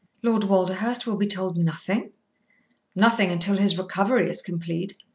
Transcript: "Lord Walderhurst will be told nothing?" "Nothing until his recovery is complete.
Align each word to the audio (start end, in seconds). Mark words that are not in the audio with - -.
"Lord 0.23 0.41
Walderhurst 0.45 1.05
will 1.05 1.15
be 1.15 1.27
told 1.27 1.59
nothing?" 1.59 2.09
"Nothing 2.95 3.29
until 3.29 3.57
his 3.57 3.77
recovery 3.77 4.27
is 4.31 4.41
complete. 4.41 4.97